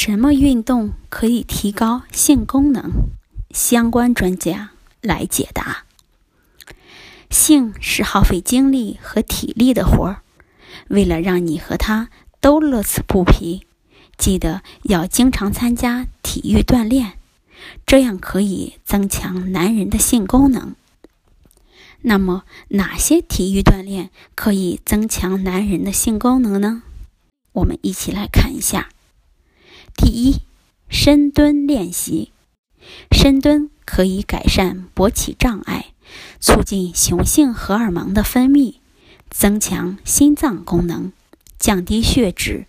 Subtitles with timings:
[0.00, 3.08] 什么运动可以提高性功能？
[3.50, 4.70] 相关专家
[5.02, 5.86] 来解答。
[7.30, 10.22] 性是耗费精力和体力的活儿，
[10.86, 13.66] 为了让你和他都乐此不疲，
[14.16, 17.18] 记得要经常参加体育锻炼，
[17.84, 20.76] 这样可以增强男人的性功能。
[22.02, 26.84] 那么，哪些体育锻炼可以增强男人的性功能呢？
[27.50, 28.90] 我们一起来看一下。
[29.98, 30.42] 第一，
[30.88, 32.30] 深蹲练习。
[33.10, 35.86] 深蹲可以改善勃起障碍，
[36.40, 38.76] 促进雄性荷尔蒙的分泌，
[39.28, 41.12] 增强心脏功能，
[41.58, 42.66] 降低血脂，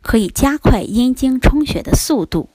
[0.00, 2.48] 可以加快阴茎充血的速度。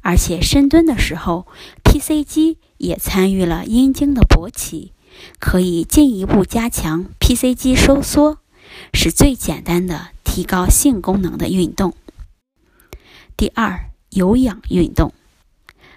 [0.00, 1.46] 而且深蹲的时候
[1.84, 4.92] ，PC 肌也参与了阴茎的勃起，
[5.38, 8.38] 可以进一步加强 PC 肌收缩，
[8.94, 11.94] 是最简单的提高性功能的运动。
[13.36, 15.12] 第二，有氧运动，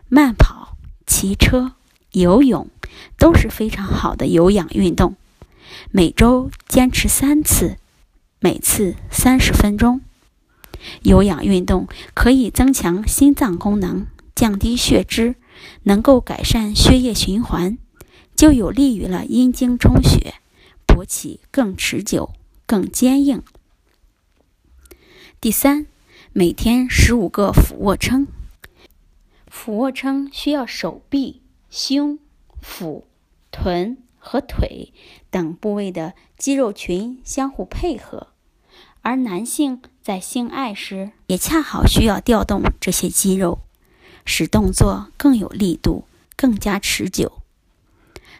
[0.10, 1.74] 慢跑、骑车、
[2.12, 2.68] 游泳
[3.20, 5.16] 都是非常好的有氧运动。
[5.92, 7.78] 每周坚持三次，
[8.40, 10.02] 每次三十分钟。
[11.04, 15.36] 有氧运动可以增强心脏功能，降低血脂，
[15.84, 17.78] 能够改善血液循环，
[18.36, 20.34] 就有利于了阴茎充血，
[20.88, 22.34] 勃起更持久、
[22.66, 23.44] 更坚硬。
[25.40, 25.86] 第三。
[26.40, 28.28] 每天十五个俯卧撑。
[29.48, 32.20] 俯卧撑需要手臂、胸、
[32.62, 33.08] 腹、
[33.50, 34.94] 臀和腿
[35.32, 38.28] 等部位的肌肉群相互配合，
[39.02, 43.62] 而男性在性爱时也恰好需要调动这些肌肉，
[44.24, 47.42] 使动作更有力度、更加持久。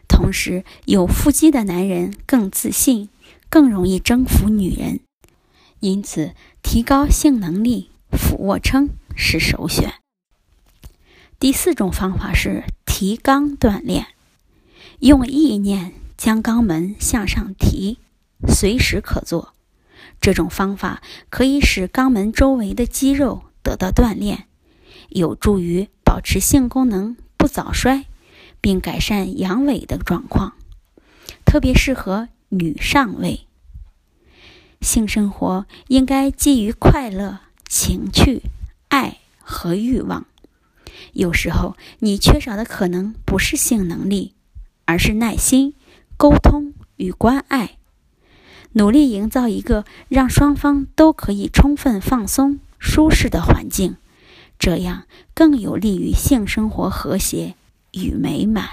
[0.06, 3.08] 同时，有腹肌的男人更自信，
[3.50, 5.00] 更容易征服女人。
[5.80, 9.94] 因此，提高性能力，俯卧撑是首选。
[11.38, 14.08] 第四种方法是提肛锻炼，
[14.98, 17.98] 用意念将肛门向上提，
[18.48, 19.54] 随时可做。
[20.20, 21.00] 这种方法
[21.30, 24.48] 可以使肛门周围的肌肉得到锻炼，
[25.10, 28.06] 有助于保持性功能不早衰，
[28.60, 30.54] 并改善阳痿的状况，
[31.44, 33.47] 特别适合女上位。
[34.80, 38.42] 性生活应该基于快乐、情趣、
[38.88, 40.26] 爱和欲望。
[41.12, 44.34] 有时候，你缺少的可能不是性能力，
[44.84, 45.74] 而是耐心、
[46.16, 47.76] 沟通与关爱。
[48.72, 53.96] 努力营造一个让双方都可以充分放松、舒适的环境，
[54.58, 57.54] 这样更有利于性生活和谐
[57.92, 58.68] 与美满。